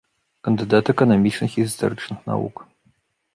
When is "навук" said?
2.31-2.55